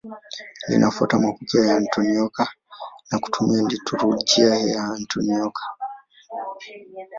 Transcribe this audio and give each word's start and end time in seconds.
Linafuata 0.67 1.19
mapokeo 1.19 1.63
ya 1.65 1.75
Antiokia 1.77 2.47
na 3.11 3.19
kutumia 3.19 3.67
liturujia 3.69 4.55
ya 4.55 4.83
Antiokia. 4.83 5.53